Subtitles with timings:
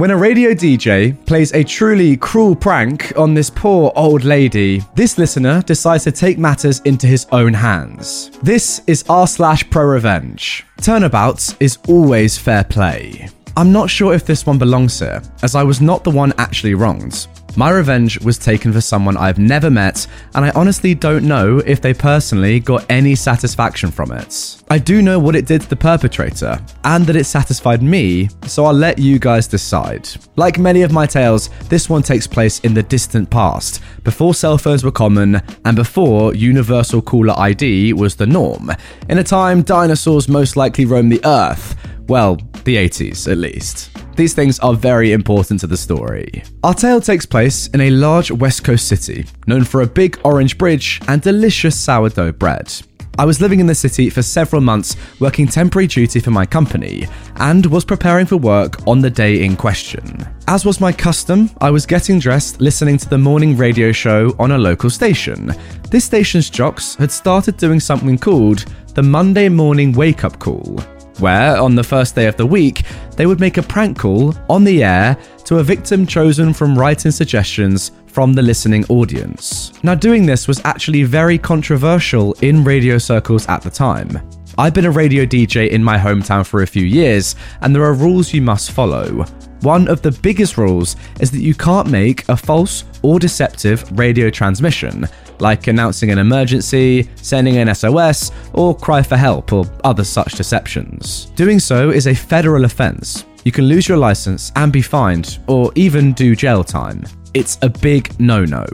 [0.00, 5.18] When a radio DJ plays a truly cruel prank on this poor old lady, this
[5.18, 8.30] listener decides to take matters into his own hands.
[8.42, 10.64] This is r slash pro revenge.
[10.80, 13.28] Turnabout is always fair play.
[13.58, 16.72] I'm not sure if this one belongs here, as I was not the one actually
[16.72, 17.26] wronged.
[17.56, 21.80] My revenge was taken for someone I've never met, and I honestly don't know if
[21.80, 24.62] they personally got any satisfaction from it.
[24.70, 28.64] I do know what it did to the perpetrator, and that it satisfied me, so
[28.64, 30.08] I'll let you guys decide.
[30.36, 34.56] Like many of my tales, this one takes place in the distant past, before cell
[34.56, 38.70] phones were common, and before universal caller ID was the norm,
[39.08, 41.76] in a time dinosaurs most likely roamed the earth.
[42.10, 43.96] Well, the 80s at least.
[44.16, 46.42] These things are very important to the story.
[46.64, 50.58] Our tale takes place in a large West Coast city, known for a big orange
[50.58, 52.74] bridge and delicious sourdough bread.
[53.16, 57.06] I was living in the city for several months, working temporary duty for my company,
[57.36, 60.26] and was preparing for work on the day in question.
[60.48, 64.50] As was my custom, I was getting dressed listening to the morning radio show on
[64.50, 65.54] a local station.
[65.92, 68.64] This station's jocks had started doing something called
[68.94, 70.80] the Monday Morning Wake Up Call
[71.20, 72.82] where, on the first day of the week,
[73.16, 77.10] they would make a prank call on the air to a victim chosen from writing
[77.10, 79.72] suggestions from the listening audience.
[79.82, 84.20] Now, doing this was actually very controversial in radio circles at the time.
[84.58, 87.94] I've been a radio DJ in my hometown for a few years, and there are
[87.94, 89.24] rules you must follow.
[89.62, 94.30] One of the biggest rules is that you can't make a false or deceptive radio
[94.30, 95.06] transmission,
[95.40, 101.26] like announcing an emergency, sending an SOS, or cry for help, or other such deceptions.
[101.36, 103.24] Doing so is a federal offence.
[103.44, 107.04] You can lose your license and be fined, or even do jail time.
[107.34, 108.66] It's a big no no.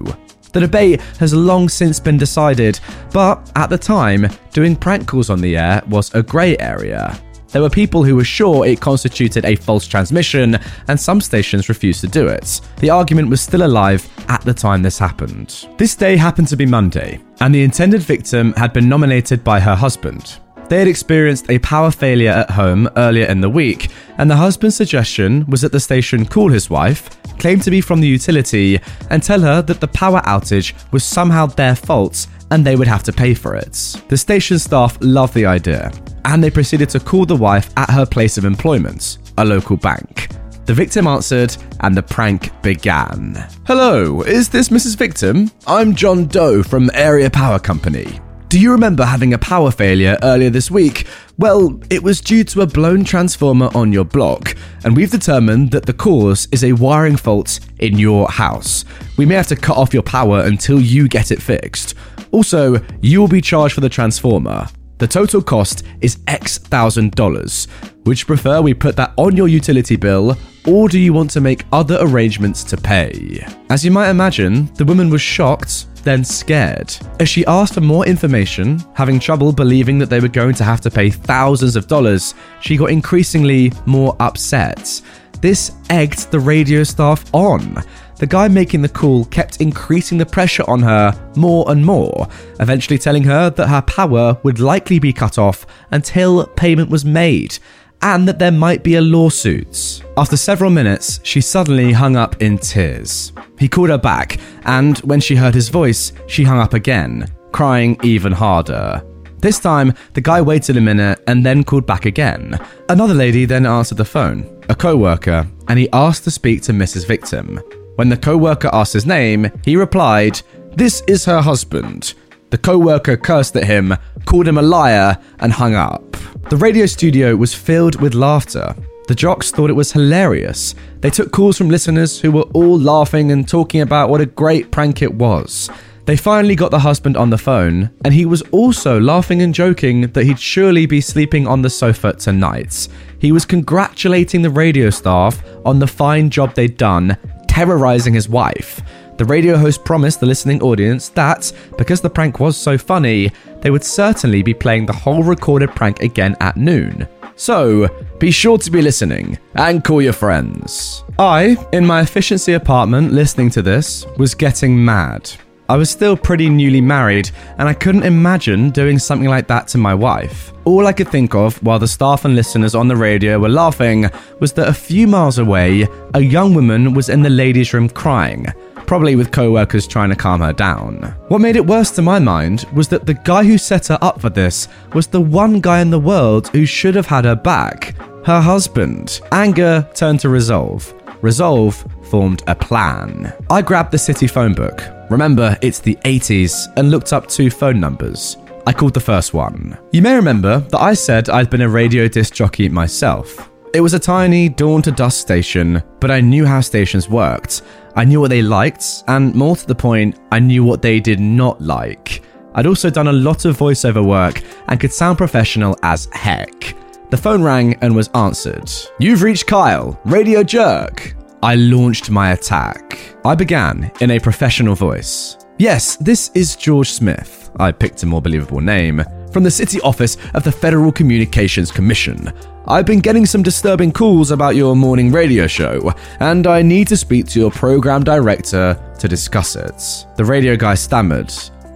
[0.53, 2.81] The debate has long since been decided,
[3.13, 7.21] but at the time, doing prank calls on the air was a grey area.
[7.53, 10.59] There were people who were sure it constituted a false transmission,
[10.89, 12.61] and some stations refused to do it.
[12.79, 15.67] The argument was still alive at the time this happened.
[15.79, 19.75] This day happened to be Monday, and the intended victim had been nominated by her
[19.75, 20.39] husband.
[20.69, 24.75] They had experienced a power failure at home earlier in the week, and the husband's
[24.75, 27.09] suggestion was that the station call his wife,
[27.39, 28.81] claim to be from the utility,
[29.11, 33.03] and tell her that the power outage was somehow their fault and they would have
[33.05, 33.73] to pay for it.
[34.09, 35.93] The station staff loved the idea,
[36.25, 40.29] and they proceeded to call the wife at her place of employment, a local bank.
[40.67, 43.47] The victim answered, and the prank began.
[43.67, 44.97] Hello, is this Mrs.
[44.97, 45.51] Victim?
[45.67, 48.21] I'm John Doe from Area Power Company.
[48.49, 51.07] Do you remember having a power failure earlier this week?
[51.37, 55.85] Well, it was due to a blown transformer on your block, and we've determined that
[55.85, 58.85] the cause is a wiring fault in your house.
[59.17, 61.95] We may have to cut off your power until you get it fixed.
[62.37, 64.69] Also, you will be charged for the transformer.
[64.99, 67.67] The total cost is X thousand dollars.
[68.05, 70.37] Would you prefer we put that on your utility bill,
[70.67, 73.43] or do you want to make other arrangements to pay?
[73.71, 76.95] As you might imagine, the woman was shocked, then scared.
[77.21, 80.83] As she asked for more information, having trouble believing that they were going to have
[80.83, 85.01] to pay thousands of dollars, she got increasingly more upset.
[85.41, 87.83] This egged the radio staff on.
[88.19, 92.27] The guy making the call kept increasing the pressure on her more and more,
[92.61, 97.59] eventually telling her that her power would likely be cut off until payment was made,
[98.01, 100.03] and that there might be a lawsuit.
[100.17, 103.33] After several minutes, she suddenly hung up in tears.
[103.59, 107.99] He called her back, and when she heard his voice, she hung up again, crying
[108.03, 109.03] even harder.
[109.41, 112.59] This time, the guy waited a minute and then called back again.
[112.89, 116.73] Another lady then answered the phone, a co worker, and he asked to speak to
[116.73, 117.07] Mrs.
[117.07, 117.61] Victim.
[117.97, 120.43] When the co worker asked his name, he replied,
[120.75, 122.13] This is her husband.
[122.51, 123.95] The co worker cursed at him,
[124.27, 126.17] called him a liar, and hung up.
[126.51, 128.77] The radio studio was filled with laughter.
[129.09, 130.75] The jocks thought it was hilarious.
[131.01, 134.71] They took calls from listeners who were all laughing and talking about what a great
[134.71, 135.71] prank it was.
[136.05, 140.03] They finally got the husband on the phone, and he was also laughing and joking
[140.03, 142.89] that he'd surely be sleeping on the sofa tonight.
[143.19, 147.17] He was congratulating the radio staff on the fine job they'd done
[147.57, 148.83] terrorizing his wife.
[149.17, 153.33] The radio host promised the listening audience that, because the prank was so funny,
[153.63, 157.09] they would certainly be playing the whole recorded prank again at noon.
[157.35, 157.89] So,
[158.19, 161.03] Be sure to be listening and call your friends.
[161.19, 165.31] I, in my efficiency apartment, listening to this, was getting mad.
[165.69, 169.79] I was still pretty newly married, and I couldn't imagine doing something like that to
[169.79, 170.53] my wife.
[170.65, 174.09] All I could think of while the staff and listeners on the radio were laughing
[174.41, 178.47] was that a few miles away, a young woman was in the ladies' room crying,
[178.87, 181.15] probably with co workers trying to calm her down.
[181.29, 184.21] What made it worse to my mind was that the guy who set her up
[184.21, 187.95] for this was the one guy in the world who should have had her back
[188.27, 189.21] her husband.
[189.31, 190.93] Anger turned to resolve.
[191.23, 193.33] Resolve formed a plan.
[193.49, 194.96] I grabbed the city phone book.
[195.11, 198.37] Remember, it's the 80s, and looked up two phone numbers.
[198.67, 199.79] I called the first one.
[199.93, 203.49] You may remember that I said I'd been a radio disc jockey myself.
[203.73, 207.63] It was a tiny dawn to dusk station, but I knew how stations worked.
[207.95, 211.21] I knew what they liked, and more to the point, I knew what they did
[211.21, 212.23] not like.
[212.55, 216.75] I'd also done a lot of voiceover work and could sound professional as heck.
[217.11, 218.73] The phone rang and was answered.
[218.99, 221.15] You've reached Kyle, Radio Jerk.
[221.47, 222.99] I launched my attack.
[223.25, 225.39] I began in a professional voice.
[225.59, 227.53] Yes, this is George Smith.
[227.61, 229.01] I picked a more believable name.
[229.33, 232.33] From the City Office of the Federal Communications Commission.
[232.67, 236.97] I've been getting some disturbing calls about your morning radio show, and I need to
[236.97, 240.05] speak to your program director to discuss it.
[240.17, 241.33] The radio guy stammered.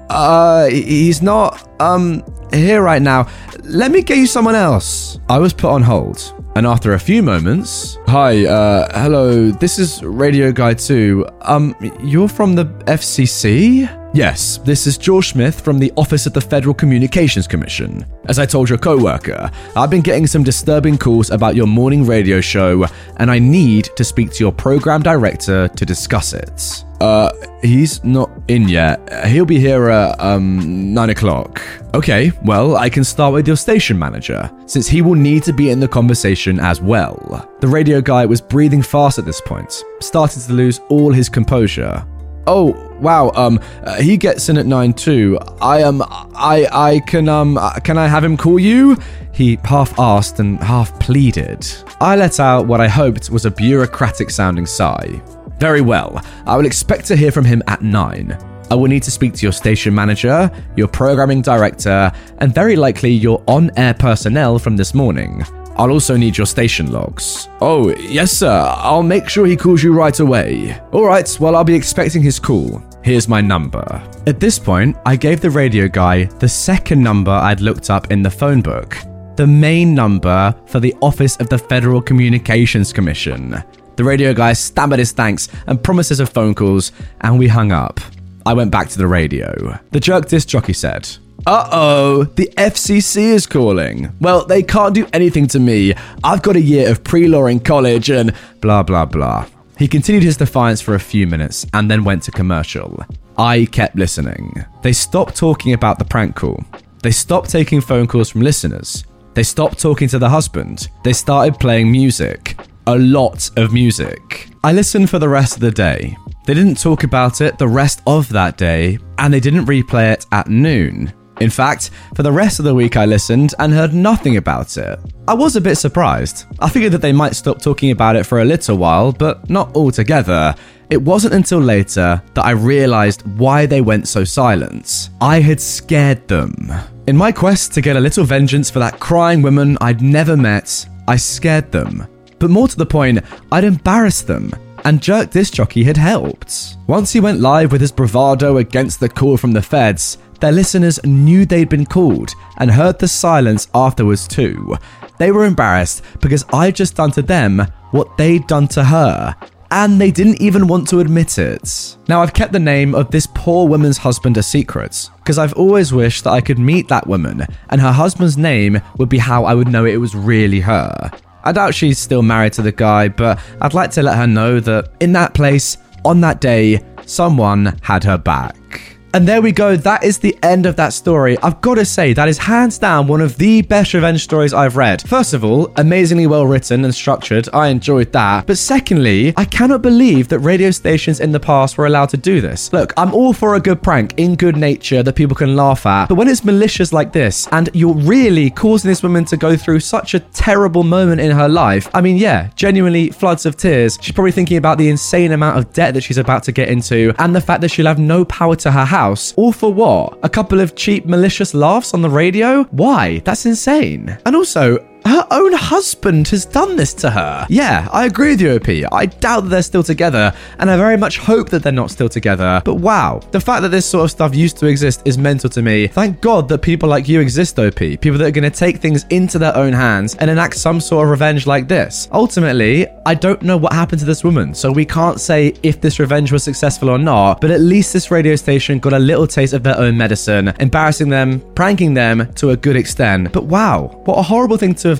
[0.09, 3.29] Uh, he's not, um, here right now.
[3.73, 5.21] Let me get you someone else.
[5.29, 6.35] I was put on hold.
[6.57, 11.25] And after a few moments, hi, uh, hello, this is Radio Guy 2.
[11.43, 14.00] Um, you're from the FCC?
[14.13, 18.05] Yes, this is George Smith from the Office of the Federal Communications Commission.
[18.25, 22.41] As I told your co-worker, I've been getting some disturbing calls about your morning radio
[22.41, 22.87] show,
[23.19, 26.85] and I need to speak to your program director to discuss it.
[27.01, 27.31] Uh,
[27.63, 29.27] he's not in yet.
[29.29, 31.63] He'll be here at, um, 9 o'clock.
[31.95, 35.71] Okay, well, I can start with your station manager, since he will need to be
[35.71, 37.49] in the conversation as well.
[37.61, 42.05] The radio guy was breathing fast at this point, starting to lose all his composure.
[42.47, 45.39] Oh, wow, um, uh, he gets in at 9 too.
[45.61, 48.97] I, um, I, I can, um, uh, can I have him call you?
[49.33, 51.67] He half asked and half pleaded.
[52.01, 55.21] I let out what I hoped was a bureaucratic sounding sigh.
[55.59, 56.21] Very well.
[56.47, 58.37] I will expect to hear from him at 9.
[58.71, 63.11] I will need to speak to your station manager, your programming director, and very likely
[63.11, 65.45] your on air personnel from this morning.
[65.81, 67.49] I'll also need your station logs.
[67.63, 68.75] Oh, yes, sir.
[68.77, 70.79] I'll make sure he calls you right away.
[70.93, 72.83] All right, well, I'll be expecting his call.
[73.03, 73.87] Here's my number.
[74.27, 78.23] At this point, I gave the radio guy the second number I'd looked up in
[78.23, 78.95] the phone book
[79.37, 83.65] the main number for the Office of the Federal Communications Commission.
[83.97, 86.93] The radio guy stammered his thanks and promises of phone calls,
[87.23, 88.01] and we hung up.
[88.45, 89.79] I went back to the radio.
[89.93, 91.09] The jerk disc jockey said,
[91.47, 94.13] uh oh, the FCC is calling.
[94.21, 95.95] Well, they can't do anything to me.
[96.23, 99.47] I've got a year of pre law in college and blah blah blah.
[99.79, 103.03] He continued his defiance for a few minutes and then went to commercial.
[103.39, 104.65] I kept listening.
[104.83, 106.63] They stopped talking about the prank call.
[107.03, 109.05] They stopped taking phone calls from listeners.
[109.33, 110.89] They stopped talking to the husband.
[111.03, 112.57] They started playing music
[112.87, 114.49] a lot of music.
[114.65, 116.17] I listened for the rest of the day.
[116.47, 120.27] They didn't talk about it the rest of that day, and they didn't replay it
[120.33, 121.13] at noon.
[121.41, 124.99] In fact, for the rest of the week, I listened and heard nothing about it.
[125.27, 126.45] I was a bit surprised.
[126.61, 129.75] I figured that they might stop talking about it for a little while, but not
[129.75, 130.55] altogether.
[130.91, 135.09] It wasn't until later that I realised why they went so silent.
[135.21, 136.71] I had scared them.
[137.07, 140.87] In my quest to get a little vengeance for that crying woman I'd never met,
[141.09, 142.07] I scared them.
[142.39, 143.21] But more to the point,
[143.53, 144.53] I'd embarrassed them,
[144.85, 146.77] and Jerk Disc Jockey had helped.
[146.87, 150.99] Once he went live with his bravado against the call from the feds, their listeners
[151.05, 154.77] knew they'd been called and heard the silence afterwards too.
[155.19, 159.37] They were embarrassed because I'd just done to them what they'd done to her,
[159.71, 161.97] and they didn't even want to admit it.
[162.09, 165.93] Now, I've kept the name of this poor woman's husband a secret because I've always
[165.93, 169.55] wished that I could meet that woman, and her husband's name would be how I
[169.55, 171.11] would know it was really her.
[171.43, 174.61] I doubt she's still married to the guy, but I'd like to let her know
[174.61, 178.99] that in that place, on that day, someone had her back.
[179.13, 179.75] And there we go.
[179.75, 181.37] That is the end of that story.
[181.43, 184.77] I've got to say, that is hands down one of the best revenge stories I've
[184.77, 185.03] read.
[185.03, 187.49] First of all, amazingly well written and structured.
[187.53, 188.47] I enjoyed that.
[188.47, 192.41] But secondly, I cannot believe that radio stations in the past were allowed to do
[192.41, 192.73] this.
[192.73, 196.09] Look, I'm all for a good prank in good nature that people can laugh at.
[196.09, 199.81] But when it's malicious like this, and you're really causing this woman to go through
[199.81, 203.99] such a terrible moment in her life, I mean, yeah, genuinely floods of tears.
[204.01, 207.13] She's probably thinking about the insane amount of debt that she's about to get into
[207.19, 210.19] and the fact that she'll have no power to her house house, all for what?
[210.23, 212.65] A couple of cheap, malicious laughs on the radio?
[212.65, 213.21] Why?
[213.21, 214.19] That's insane.
[214.27, 214.63] And also,
[215.07, 217.47] Her own husband has done this to her.
[217.49, 218.93] Yeah, I agree with you, OP.
[218.93, 222.09] I doubt that they're still together, and I very much hope that they're not still
[222.09, 222.61] together.
[222.65, 225.63] But wow, the fact that this sort of stuff used to exist is mental to
[225.63, 225.87] me.
[225.87, 227.77] Thank God that people like you exist, OP.
[227.77, 231.05] People that are going to take things into their own hands and enact some sort
[231.05, 232.09] of revenge like this.
[232.13, 235.99] Ultimately, I don't know what happened to this woman, so we can't say if this
[235.99, 239.53] revenge was successful or not, but at least this radio station got a little taste
[239.53, 243.33] of their own medicine, embarrassing them, pranking them to a good extent.
[243.33, 245.00] But wow, what a horrible thing to have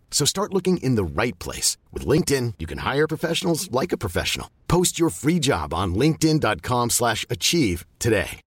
[0.11, 1.77] So start looking in the right place.
[1.91, 4.51] With LinkedIn, you can hire professionals like a professional.
[4.67, 8.41] Post your free job on linkedin.com slash achieve today.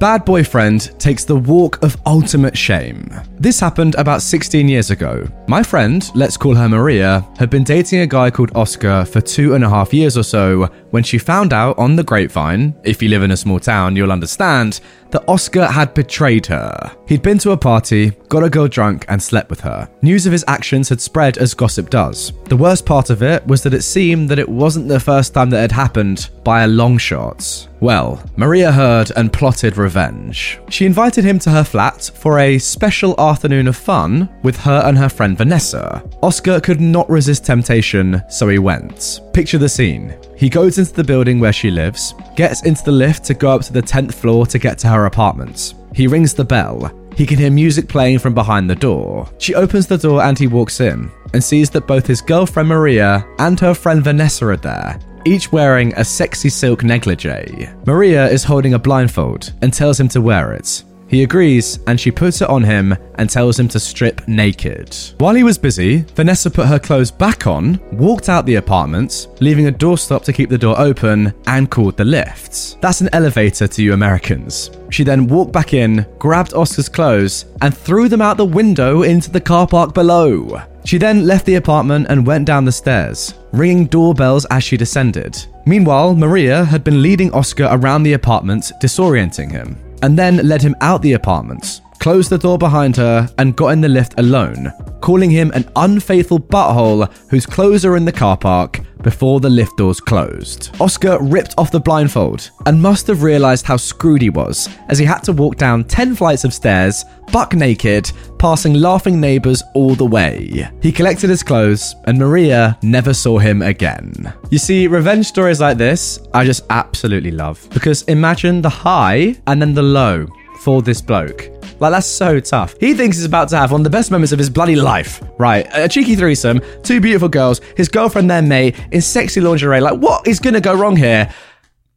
[0.00, 3.08] Bad boyfriend takes the walk of ultimate shame.
[3.38, 5.26] This happened about 16 years ago.
[5.46, 9.54] My friend, let's call her Maria, had been dating a guy called Oscar for two
[9.54, 13.08] and a half years or so when she found out on the grapevine, if you
[13.08, 14.80] live in a small town, you'll understand,
[15.10, 16.96] that Oscar had betrayed her.
[17.12, 19.86] He'd been to a party, got a girl drunk, and slept with her.
[20.00, 22.32] News of his actions had spread as gossip does.
[22.44, 25.50] The worst part of it was that it seemed that it wasn't the first time
[25.50, 27.68] that had happened by a long shot.
[27.80, 30.58] Well, Maria heard and plotted revenge.
[30.70, 34.96] She invited him to her flat for a special afternoon of fun with her and
[34.96, 36.02] her friend Vanessa.
[36.22, 39.20] Oscar could not resist temptation, so he went.
[39.34, 40.16] Picture the scene.
[40.34, 43.60] He goes into the building where she lives, gets into the lift to go up
[43.64, 45.74] to the 10th floor to get to her apartment.
[45.94, 46.90] He rings the bell.
[47.16, 49.28] He can hear music playing from behind the door.
[49.38, 53.26] She opens the door and he walks in and sees that both his girlfriend Maria
[53.38, 57.68] and her friend Vanessa are there, each wearing a sexy silk negligee.
[57.86, 60.84] Maria is holding a blindfold and tells him to wear it.
[61.12, 64.96] He agrees, and she puts it on him and tells him to strip naked.
[65.18, 69.66] While he was busy, Vanessa put her clothes back on, walked out the apartment, leaving
[69.66, 72.80] a doorstop to keep the door open, and called the lift.
[72.80, 74.70] That's an elevator to you Americans.
[74.88, 79.30] She then walked back in, grabbed Oscar's clothes, and threw them out the window into
[79.30, 80.62] the car park below.
[80.86, 85.44] She then left the apartment and went down the stairs, ringing doorbells as she descended.
[85.66, 90.74] Meanwhile, Maria had been leading Oscar around the apartment, disorienting him and then led him
[90.80, 95.30] out the apartment, closed the door behind her, and got in the lift alone, calling
[95.30, 100.00] him an unfaithful butthole whose clothes are in the car park before the lift doors
[100.00, 100.74] closed.
[100.80, 105.04] Oscar ripped off the blindfold and must have realized how screwed he was as he
[105.04, 110.04] had to walk down 10 flights of stairs, buck naked, passing laughing neighbors all the
[110.04, 110.68] way.
[110.82, 114.32] He collected his clothes and Maria never saw him again.
[114.50, 119.62] You see, revenge stories like this, I just absolutely love because imagine the high and
[119.62, 120.26] then the low
[120.62, 121.61] for this bloke.
[121.82, 122.76] Like, that's so tough.
[122.78, 125.20] He thinks he's about to have one of the best moments of his bloody life.
[125.36, 129.80] Right, a cheeky threesome, two beautiful girls, his girlfriend, their mate, in sexy lingerie.
[129.80, 131.28] Like, what is gonna go wrong here?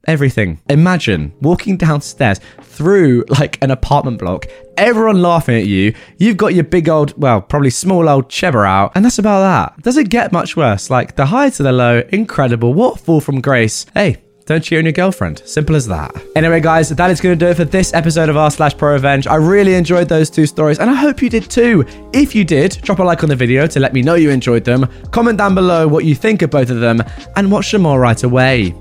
[0.07, 0.59] Everything.
[0.69, 5.93] Imagine walking downstairs through like an apartment block, everyone laughing at you.
[6.17, 9.83] You've got your big old, well, probably small old chever out, and that's about that.
[9.83, 10.89] Does it get much worse?
[10.89, 12.73] Like the high to the low, incredible.
[12.73, 13.85] What fall from grace?
[13.93, 15.41] Hey, don't cheat on your girlfriend.
[15.45, 16.15] Simple as that.
[16.35, 18.93] Anyway, guys, that is going to do it for this episode of r slash pro
[18.93, 19.25] revenge.
[19.27, 21.83] I really enjoyed those two stories, and I hope you did too.
[22.13, 24.63] If you did, drop a like on the video to let me know you enjoyed
[24.63, 24.87] them.
[25.11, 27.01] Comment down below what you think of both of them,
[27.35, 28.75] and watch them all right away.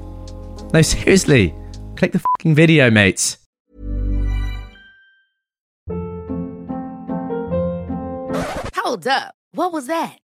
[0.73, 1.54] No, seriously,
[1.97, 3.38] click the fucking video, mates.
[8.76, 9.35] Hold up.
[9.52, 10.18] What was that?